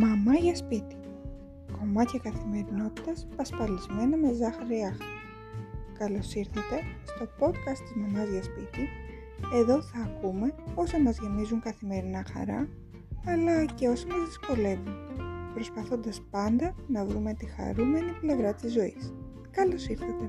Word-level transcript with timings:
Μαμά 0.00 0.34
για 0.34 0.56
σπίτι. 0.56 0.96
Κομμάτια 1.78 2.20
καθημερινότητας 2.22 3.26
πασπαλισμένα 3.36 4.16
με 4.16 4.32
ζάχαρη 4.32 4.80
άχα. 4.82 5.04
Καλώς 5.98 6.34
ήρθατε 6.34 6.76
στο 7.04 7.24
podcast 7.38 7.78
της 7.82 7.94
Μαμάς 7.96 8.28
για 8.28 8.42
σπίτι. 8.42 8.88
Εδώ 9.54 9.82
θα 9.82 9.98
ακούμε 10.00 10.54
όσα 10.74 11.00
μας 11.00 11.18
γεμίζουν 11.18 11.60
καθημερινά 11.60 12.24
χαρά, 12.32 12.68
αλλά 13.26 13.64
και 13.64 13.88
όσα 13.88 14.06
μας 14.06 14.24
δυσκολεύουν, 14.24 14.94
προσπαθώντας 15.54 16.22
πάντα 16.30 16.74
να 16.88 17.04
βρούμε 17.04 17.34
τη 17.34 17.46
χαρούμενη 17.46 18.12
πλευρά 18.20 18.54
της 18.54 18.72
ζωής. 18.72 19.14
Καλώς 19.50 19.86
ήρθατε! 19.88 20.28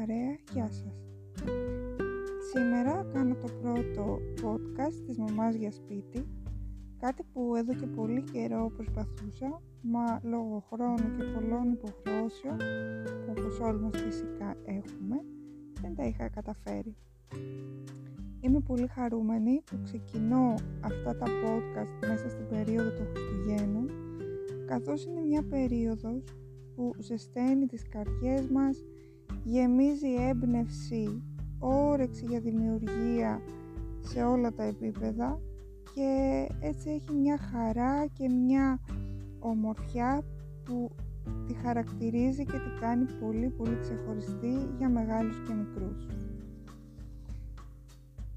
Παρέα, 0.00 0.36
γεια 0.52 0.68
σας. 0.70 1.06
Σήμερα 2.52 3.06
κάνω 3.12 3.34
το 3.34 3.48
πρώτο 3.62 4.18
podcast 4.42 5.04
της 5.06 5.18
μαμάς 5.18 5.54
για 5.54 5.70
σπίτι, 5.70 6.26
κάτι 6.98 7.22
που 7.32 7.56
εδώ 7.56 7.74
και 7.74 7.86
πολύ 7.86 8.22
καιρό 8.32 8.72
προσπαθούσα, 8.76 9.60
μα 9.82 10.20
λόγω 10.22 10.64
χρόνου 10.72 11.16
και 11.16 11.24
πολλών 11.34 11.72
υποχρεώσεων, 11.72 12.56
που 13.24 13.34
όπως 13.38 13.60
όλοι 13.60 13.80
μας 13.80 14.02
φυσικά 14.02 14.56
έχουμε, 14.64 15.16
δεν 15.80 15.94
τα 15.94 16.04
είχα 16.04 16.28
καταφέρει. 16.28 16.96
Είμαι 18.40 18.60
πολύ 18.60 18.86
χαρούμενη 18.86 19.62
που 19.64 19.80
ξεκινώ 19.84 20.54
αυτά 20.80 21.16
τα 21.16 21.26
podcast 21.26 22.06
μέσα 22.08 22.28
στην 22.28 22.46
περίοδο 22.48 22.90
των 22.90 23.06
Χριστουγέννων, 23.06 23.90
καθώς 24.66 25.04
είναι 25.04 25.20
μια 25.20 25.42
περίοδος 25.42 26.24
που 26.74 26.92
ζεσταίνει 26.98 27.66
τις 27.66 27.82
καρδιές 27.88 28.46
μας 28.48 28.84
γεμίζει 29.44 30.14
έμπνευση, 30.28 31.22
όρεξη 31.58 32.24
για 32.28 32.40
δημιουργία 32.40 33.40
σε 34.00 34.22
όλα 34.22 34.52
τα 34.52 34.62
επίπεδα 34.62 35.40
και 35.94 36.46
έτσι 36.60 36.90
έχει 36.90 37.12
μια 37.12 37.38
χαρά 37.38 38.06
και 38.06 38.28
μια 38.28 38.80
ομορφιά 39.38 40.22
που 40.64 40.90
τη 41.46 41.54
χαρακτηρίζει 41.54 42.44
και 42.44 42.58
τη 42.58 42.80
κάνει 42.80 43.04
πολύ 43.20 43.48
πολύ 43.48 43.78
ξεχωριστή 43.80 44.68
για 44.78 44.88
μεγάλους 44.88 45.36
και 45.46 45.52
μικρούς. 45.52 46.06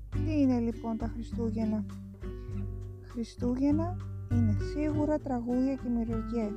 Τι 0.09 0.41
είναι 0.41 0.59
λοιπόν 0.59 0.97
τα 0.97 1.07
Χριστούγεννα; 1.07 1.85
Χριστούγεννα 3.03 3.97
είναι 4.31 4.57
σίγουρα 4.73 5.19
τραγούδια 5.19 5.73
και 5.73 5.89
μυρωδιές. 5.89 6.53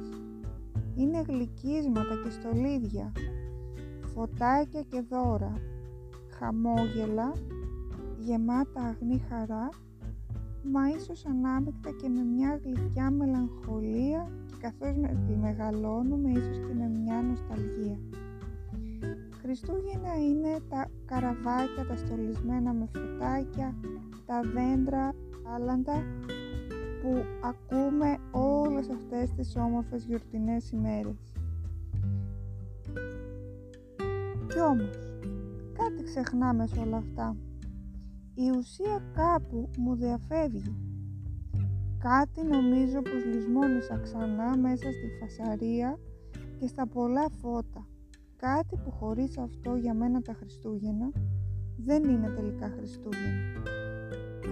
Είναι 0.97 1.25
γλυκίσματα 1.29 2.15
και 2.25 2.31
στολίδια 2.31 3.13
φωτάκια 4.17 4.83
και 4.83 5.03
δώρα, 5.09 5.53
χαμόγελα, 6.39 7.33
γεμάτα 8.19 8.81
αγνή 8.81 9.22
χαρά, 9.28 9.69
μα 10.72 10.89
ίσως 10.97 11.27
ανάμεικτα 11.27 11.91
και 11.91 12.09
με 12.09 12.22
μια 12.22 12.61
γλυκιά 12.64 13.11
μελαγχολία 13.11 14.31
και 14.47 14.55
καθώς 14.61 14.97
με 14.97 15.37
μεγαλώνουμε 15.41 16.31
ίσως 16.31 16.56
και 16.56 16.75
με 16.75 16.89
μια 16.89 17.22
νοσταλγία. 17.22 17.98
Χριστούγεννα 19.42 20.14
είναι 20.28 20.59
τα 20.69 20.91
καραβάκια, 21.05 21.87
τα 21.89 21.97
στολισμένα 21.97 22.72
με 22.72 22.89
φωτάκια, 22.92 23.75
τα 24.27 24.41
δέντρα, 24.55 25.14
άλαντα 25.55 26.03
που 27.03 27.25
ακούμε 27.44 28.17
όλες 28.31 28.89
αυτές 28.89 29.31
τις 29.31 29.56
όμορφες 29.56 30.05
γιορτινές 30.05 30.70
ημέρες. 30.70 31.36
Κι 34.57 34.62
όμως, 34.62 34.97
κάτι 35.73 36.03
ξεχνάμε 36.03 36.67
σε 36.67 36.78
όλα 36.81 36.97
αυτά. 36.97 37.37
Η 38.34 38.50
ουσία 38.59 39.03
κάπου 39.15 39.71
μου 39.78 39.94
διαφεύγει. 39.94 40.77
Κάτι 41.99 42.43
νομίζω 42.43 43.03
πως 43.03 43.25
λησμόνισα 43.25 43.99
ξανά 43.99 44.56
μέσα 44.56 44.91
στη 44.93 45.09
φασαρία 45.21 45.99
και 46.59 46.67
στα 46.67 46.87
πολλά 46.87 47.28
φώτα. 47.28 47.87
Κάτι 48.37 48.77
που 48.84 48.91
χωρίς 48.91 49.39
αυτό 49.39 49.75
για 49.75 49.94
μένα 49.94 50.22
τα 50.22 50.33
Χριστούγεννα 50.33 51.11
δεν 51.77 52.05
είναι 52.05 52.28
τελικά 52.28 52.69
Χριστούγεννα. 52.69 53.62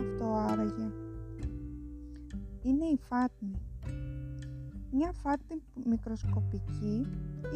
Αυτό 0.00 0.34
άραγε. 0.34 0.88
Είναι 2.62 2.86
η 2.86 2.98
φάτνη 3.08 3.60
μια 4.94 5.12
φάρτη 5.12 5.62
μικροσκοπική 5.84 7.06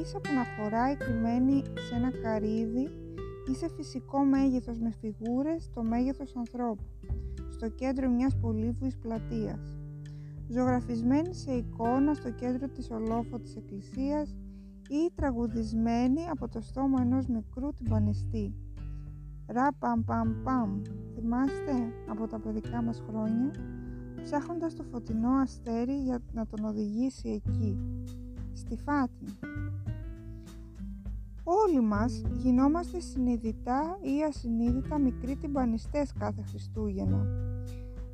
ίσα 0.03 0.21
που 0.21 0.31
να 0.35 0.45
χωράει 0.45 0.97
κρυμμένη 0.97 1.63
σε 1.89 1.95
ένα 1.95 2.11
καρύδι 2.23 2.89
ή 3.51 3.55
σε 3.55 3.69
φυσικό 3.69 4.25
μέγεθος 4.25 4.79
με 4.79 4.91
φιγούρες 5.01 5.71
το 5.75 5.83
μέγεθος 5.83 6.37
ανθρώπου 6.37 6.85
στο 7.51 7.69
κέντρο 7.69 8.09
μιας 8.09 8.37
πολύβουης 8.41 8.97
πλατείας 8.97 9.79
ζωγραφισμένη 10.49 11.35
σε 11.35 11.53
εικόνα 11.53 12.15
στο 12.15 12.31
κέντρο 12.31 12.69
της 12.69 12.91
ολόφωτης 12.91 13.57
εκκλησίας 13.57 14.37
ή 14.89 15.13
τραγουδισμένη 15.15 16.29
από 16.31 16.49
το 16.49 16.61
στόμα 16.61 17.01
ενός 17.01 17.27
μικρού 17.27 17.73
τυμπανιστή. 17.73 18.55
Ρα 19.47 19.73
παμ 19.79 20.05
παμ 20.05 20.43
παμ, 20.43 20.83
θυμάστε 21.15 21.73
από 22.09 22.27
τα 22.27 22.39
παιδικά 22.39 22.83
μας 22.83 23.03
χρόνια; 23.09 23.51
Ψάχνοντας 24.23 24.75
το 24.75 24.83
φωτεινό 24.83 25.31
αστέρι 25.31 26.03
για 26.03 26.23
να 26.33 26.47
τον 26.47 26.65
οδηγήσει 26.65 27.29
εκεί, 27.29 27.79
στη 28.53 28.77
Φάτνη. 28.77 29.39
Όλοι 31.45 31.81
μας 31.81 32.23
γινόμαστε 32.33 33.01
συνειδητά 33.01 33.99
ή 34.03 34.25
ασυνείδητα 34.29 34.99
μικροί 34.99 35.37
τυμπανιστές 35.37 36.13
κάθε 36.19 36.43
Χριστούγεννα, 36.43 37.27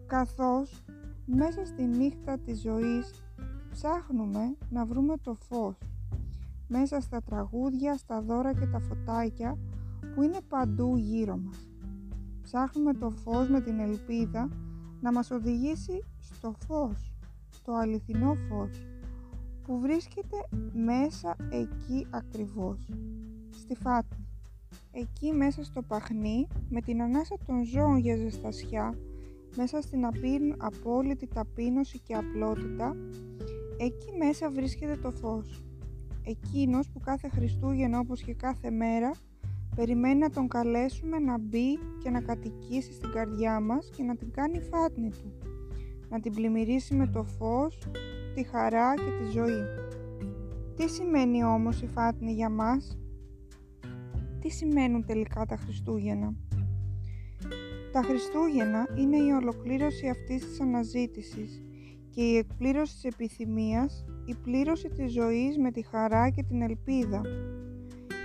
καθώς 0.06 0.84
μέσα 1.26 1.64
στη 1.64 1.82
νύχτα 1.82 2.38
της 2.38 2.60
ζωής 2.60 3.24
ψάχνουμε 3.70 4.56
να 4.70 4.84
βρούμε 4.84 5.14
το 5.22 5.34
φως, 5.34 5.78
μέσα 6.68 7.00
στα 7.00 7.22
τραγούδια, 7.22 7.96
στα 7.96 8.20
δώρα 8.20 8.52
και 8.54 8.66
τα 8.66 8.78
φωτάκια 8.78 9.58
που 10.14 10.22
είναι 10.22 10.38
παντού 10.48 10.96
γύρω 10.96 11.36
μας. 11.36 11.68
Ψάχνουμε 12.42 12.92
το 12.92 13.10
φως 13.10 13.48
με 13.48 13.60
την 13.60 13.78
ελπίδα 13.78 14.48
να 15.04 15.12
μας 15.12 15.30
οδηγήσει 15.30 16.04
στο 16.20 16.54
φως, 16.66 17.12
το 17.64 17.74
αληθινό 17.74 18.34
φως 18.34 18.86
που 19.62 19.80
βρίσκεται 19.80 20.36
μέσα 20.72 21.36
εκεί 21.50 22.06
ακριβώς, 22.10 22.88
στη 23.50 23.74
φάτνη. 23.74 24.26
Εκεί 24.92 25.32
μέσα 25.32 25.64
στο 25.64 25.82
παχνί, 25.82 26.46
με 26.68 26.80
την 26.80 27.02
ανάσα 27.02 27.36
των 27.46 27.64
ζώων 27.64 27.96
για 27.96 28.16
ζεστασιά, 28.16 28.94
μέσα 29.56 29.80
στην 29.80 30.06
απόλυτη 30.58 31.26
ταπείνωση 31.26 31.98
και 31.98 32.14
απλότητα, 32.14 32.96
εκεί 33.78 34.16
μέσα 34.18 34.50
βρίσκεται 34.50 34.96
το 34.96 35.10
φως. 35.10 35.64
Εκείνος 36.22 36.88
που 36.88 37.00
κάθε 37.00 37.28
Χριστούγεννα 37.28 37.98
όπως 37.98 38.22
και 38.22 38.34
κάθε 38.34 38.70
μέρα 38.70 39.10
Περιμένει 39.74 40.18
να 40.18 40.30
τον 40.30 40.48
καλέσουμε 40.48 41.18
να 41.18 41.38
μπει 41.38 41.78
και 42.02 42.10
να 42.10 42.20
κατοικήσει 42.20 42.92
στην 42.92 43.10
καρδιά 43.10 43.60
μας 43.60 43.90
και 43.96 44.02
να 44.02 44.16
την 44.16 44.30
κάνει 44.30 44.60
φάτνη 44.60 45.08
του. 45.10 45.32
Να 46.08 46.20
την 46.20 46.34
πλημμυρίσει 46.34 46.94
με 46.94 47.06
το 47.06 47.24
φως, 47.24 47.78
τη 48.34 48.42
χαρά 48.42 48.94
και 48.94 49.24
τη 49.24 49.30
ζωή. 49.30 49.62
Τι 50.76 50.88
σημαίνει 50.88 51.44
όμως 51.44 51.82
η 51.82 51.86
φάτνη 51.86 52.32
για 52.32 52.48
μας; 52.48 52.98
Τι 54.40 54.50
σημαίνουν 54.50 55.04
τελικά 55.04 55.46
τα 55.46 55.56
Χριστούγεννα; 55.56 56.34
Τα 57.92 58.02
Χριστούγεννα 58.02 58.86
είναι 58.96 59.16
η 59.16 59.30
ολοκλήρωση 59.30 60.08
αυτής 60.08 60.46
της 60.46 60.60
αναζήτησης 60.60 61.62
και 62.10 62.22
η 62.22 62.36
εκπλήρωση 62.36 62.94
της 62.94 63.04
επιθυμίας, 63.04 64.04
η 64.24 64.34
πλήρωση 64.34 64.88
της 64.88 65.12
ζωής 65.12 65.58
με 65.58 65.70
τη 65.70 65.82
χαρά 65.82 66.30
και 66.30 66.42
την 66.42 66.62
ελπίδα 66.62 67.20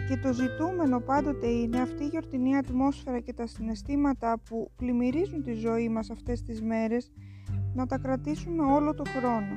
και 0.09 0.17
το 0.17 0.33
ζητούμενο 0.33 0.99
πάντοτε 0.99 1.47
είναι 1.47 1.81
αυτή 1.81 2.03
η 2.03 2.07
γιορτινή 2.07 2.57
ατμόσφαιρα 2.57 3.19
και 3.19 3.33
τα 3.33 3.47
συναισθήματα 3.47 4.41
που 4.49 4.71
πλημμυρίζουν 4.75 5.43
τη 5.43 5.53
ζωή 5.53 5.89
μας 5.89 6.09
αυτές 6.09 6.41
τις 6.41 6.61
μέρες 6.61 7.11
να 7.73 7.85
τα 7.85 7.97
κρατήσουμε 7.97 8.63
όλο 8.63 8.93
το 8.93 9.03
χρόνο, 9.17 9.55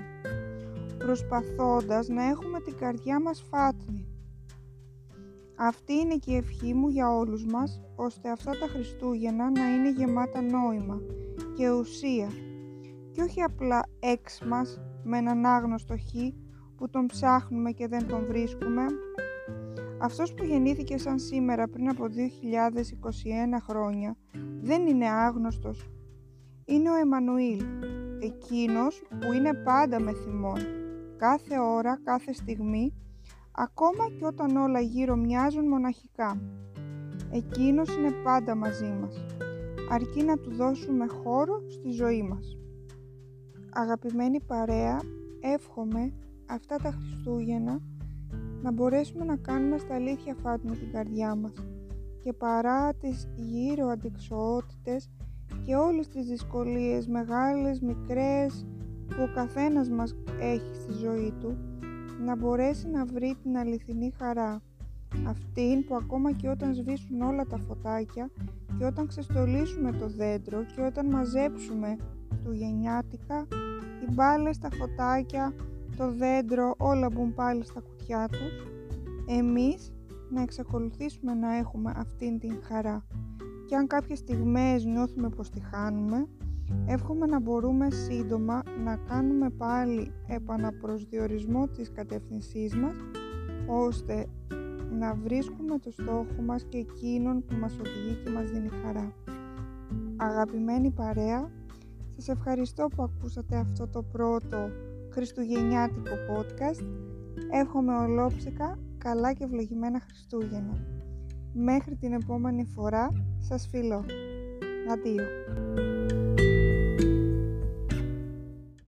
προσπαθώντας 0.99 2.09
να 2.09 2.25
έχουμε 2.25 2.61
την 2.61 2.77
καρδιά 2.77 3.21
μας 3.21 3.45
φάτνη. 3.51 4.07
Αυτή 5.57 5.93
είναι 5.93 6.17
και 6.17 6.33
η 6.33 6.37
ευχή 6.37 6.75
μου 6.75 6.89
για 6.89 7.17
όλους 7.17 7.45
μας, 7.47 7.81
ώστε 7.97 8.31
αυτά 8.31 8.51
τα 8.51 8.67
Χριστούγεννα 8.67 9.51
να 9.51 9.75
είναι 9.75 9.91
γεμάτα 9.91 10.43
νόημα 10.43 11.01
και 11.57 11.71
ουσία 11.71 12.29
και 13.13 13.23
όχι 13.23 13.43
απλά 13.43 13.83
έξ 14.01 14.41
μας 14.49 14.81
με 15.05 15.19
έναν 15.19 15.47
άγνωστο 15.47 15.95
χ 15.97 16.13
που 16.77 16.91
τον 16.91 17.07
ψάχνουμε 17.07 17.71
και 17.71 17.89
δεν 17.89 18.07
τον 18.07 18.27
βρίσκουμε, 18.27 18.87
αυτός 20.03 20.35
που 20.35 20.45
γεννήθηκε 20.45 20.99
σαν 20.99 21.19
σήμερα 21.19 21.69
πριν 21.69 21.89
από 21.89 22.05
2021 22.05 22.09
χρόνια 23.69 24.17
δεν 24.61 24.87
είναι 24.87 25.09
άγνωστος. 25.09 25.91
Είναι 26.65 26.91
ο 26.91 26.95
Εμμανουήλ, 26.95 27.65
εκείνος 28.21 29.03
που 29.21 29.33
είναι 29.33 29.55
πάντα 29.55 30.01
με 30.01 30.13
θυμόν, 30.13 30.59
κάθε 31.17 31.59
ώρα, 31.59 32.01
κάθε 32.05 32.33
στιγμή 32.33 32.95
ακόμα 33.53 34.11
και 34.19 34.25
όταν 34.25 34.57
όλα 34.57 34.81
γύρω 34.81 35.17
μοιάζουν 35.17 35.69
μοναχικά. 35.69 36.41
Εκείνος 37.31 37.97
είναι 37.97 38.11
πάντα 38.11 38.55
μαζί 38.55 38.93
μας, 39.01 39.25
αρκεί 39.91 40.23
να 40.23 40.37
του 40.37 40.51
δώσουμε 40.55 41.07
χώρο 41.07 41.63
στη 41.69 41.91
ζωή 41.91 42.23
μας. 42.23 42.57
Αγαπημένη 43.73 44.41
παρέα, 44.41 45.01
εύχομαι 45.41 46.13
αυτά 46.47 46.77
τα 46.77 46.91
Χριστούγεννα 46.91 47.81
να 48.63 48.73
μπορέσουμε 48.73 49.25
να 49.25 49.37
κάνουμε 49.37 49.79
στα 49.79 49.95
αλήθεια 49.95 50.37
φάτουμε 50.43 50.77
την 50.77 50.93
καρδιά 50.93 51.35
μας. 51.35 51.53
Και 52.23 52.33
παρά 52.33 52.95
τις 52.95 53.29
γύρω 53.37 53.87
αντικσοότητες 53.87 55.11
και 55.67 55.75
όλες 55.75 56.09
τις 56.09 56.27
δυσκολίες 56.27 57.07
μεγάλες, 57.07 57.81
μικρές 57.81 58.67
που 59.09 59.23
ο 59.23 59.35
καθένας 59.35 59.89
μας 59.89 60.15
έχει 60.41 60.75
στη 60.75 60.93
ζωή 60.93 61.35
του 61.41 61.57
να 62.25 62.37
μπορέσει 62.37 62.89
να 62.89 63.05
βρει 63.05 63.37
την 63.43 63.57
αληθινή 63.57 64.13
χαρά. 64.19 64.63
Αυτήν 65.27 65.85
που 65.85 65.95
ακόμα 65.95 66.33
και 66.33 66.49
όταν 66.49 66.75
σβήσουν 66.75 67.21
όλα 67.21 67.45
τα 67.45 67.59
φωτάκια 67.59 68.31
και 68.79 68.85
όταν 68.85 69.07
ξεστολίσουμε 69.07 69.93
το 69.93 70.09
δέντρο 70.09 70.65
και 70.75 70.81
όταν 70.81 71.07
μαζέψουμε 71.07 71.97
του 72.45 72.53
γενιάτικα 72.53 73.47
οι 74.03 74.13
μπάλες, 74.13 74.59
τα 74.59 74.69
φωτάκια, 74.71 75.55
το 75.97 76.13
δέντρο 76.13 76.75
όλα 76.79 77.09
μπουν 77.13 77.35
πάλι 77.35 77.65
στα 77.65 77.81
κουτιά 77.81 78.02
τους 78.29 78.67
εμείς 79.27 79.93
να 80.31 80.43
εξακολουθήσουμε 80.43 81.35
να 81.35 81.57
έχουμε 81.57 81.93
αυτήν 81.97 82.39
την 82.39 82.63
χαρά 82.63 83.07
και 83.67 83.77
αν 83.77 83.87
κάποιες 83.87 84.19
στιγμές 84.19 84.85
νιώθουμε 84.85 85.29
πως 85.29 85.51
τη 85.51 85.61
χάνουμε 85.61 86.27
εύχομαι 86.87 87.27
να 87.27 87.41
μπορούμε 87.41 87.91
σύντομα 87.91 88.63
να 88.85 88.97
κάνουμε 88.97 89.51
πάλι 89.51 90.13
επαναπροσδιορισμό 90.27 91.69
της 91.69 91.93
κατεύθυνσής 91.93 92.75
μας 92.75 92.95
ώστε 93.67 94.27
να 94.99 95.15
βρίσκουμε 95.15 95.79
το 95.79 95.91
στόχο 95.91 96.43
μας 96.47 96.67
και 96.69 96.79
εκείνον 96.79 97.45
που 97.45 97.55
μας 97.61 97.79
οδηγεί 97.79 98.23
και 98.25 98.31
μας 98.31 98.51
δίνει 98.51 98.69
χαρά. 98.69 99.13
Αγαπημένη 100.17 100.91
παρέα, 100.91 101.51
σας 102.17 102.29
ευχαριστώ 102.29 102.89
που 102.97 103.03
ακούσατε 103.03 103.57
αυτό 103.57 103.89
το 103.89 104.03
πρώτο 104.03 104.71
χριστουγεννιάτικο 105.11 106.15
podcast. 106.31 107.12
Εύχομαι 107.51 107.97
ολόψυχα 107.97 108.79
καλά 108.99 109.33
και 109.33 109.45
ευλογημένα 109.45 110.01
Χριστούγεννα. 110.01 110.77
Μέχρι 111.53 111.97
την 111.97 112.13
επόμενη 112.13 112.65
φορά 112.65 113.09
σας 113.39 113.69
φιλώ. 113.71 114.05
Αντίο. 114.93 115.25